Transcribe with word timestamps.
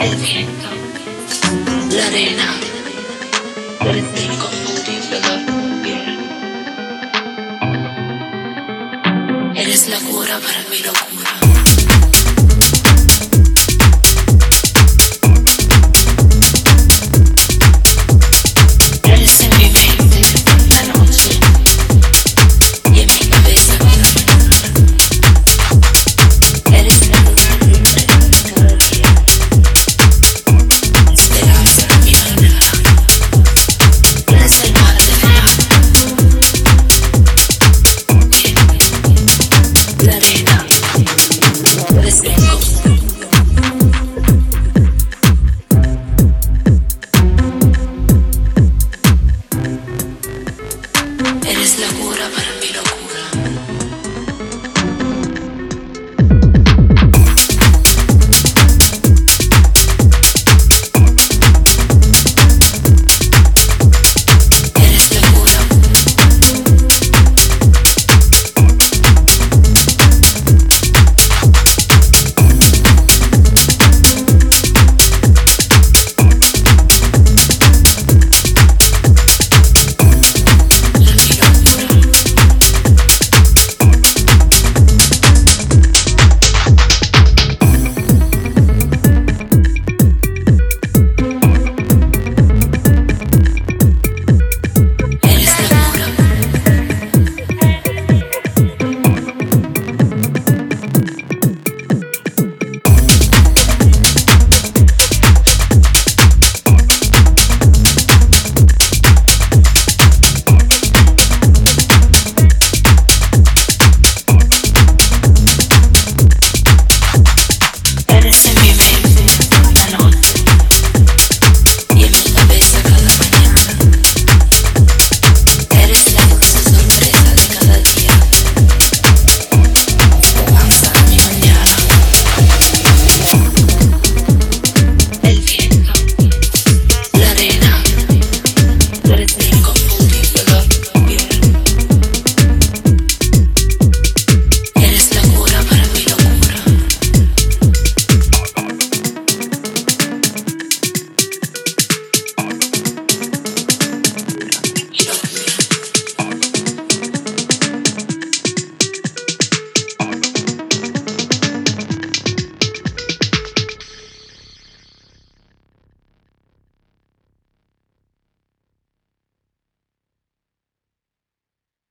el 0.00 0.16
viento, 0.16 0.68
la 1.90 2.06
arena, 2.06 2.54
el 3.80 3.98
inconfundible 3.98 5.16
olor 5.18 5.40
de 5.46 5.52
mi. 5.82 6.18
Eres 9.60 9.88
la 9.88 9.98
cura 10.00 10.38
para 10.40 10.60
mi 10.70 10.78
locura. 10.78 11.17